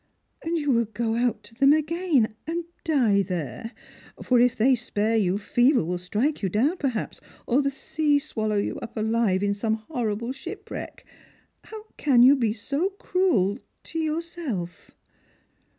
"And 0.43 0.57
you 0.57 0.71
will 0.71 0.85
go 0.85 1.13
out 1.15 1.43
to 1.43 1.53
them 1.53 1.73
again, 1.73 2.33
and 2.47 2.63
die 2.83 3.21
there! 3.21 3.71
For 4.23 4.39
if 4.39 4.55
they 4.55 4.73
spare 4.73 5.15
you, 5.15 5.37
fever 5.37 5.85
will 5.85 5.99
strike 5.99 6.41
you 6.41 6.49
down, 6.49 6.77
perhaps, 6.77 7.21
or 7.45 7.61
the 7.61 7.69
sea 7.69 8.17
swallow 8.17 8.57
you 8.57 8.79
up 8.79 8.97
alive 8.97 9.43
in 9.43 9.53
some 9.53 9.75
horrible 9.75 10.31
shipwreck. 10.31 11.05
How 11.65 11.83
can 11.97 12.23
yo« 12.23 12.33
be 12.35 12.51
so 12.51 12.89
cruel— 12.97 13.59
to 13.83 13.99
yourself?" 13.99 14.89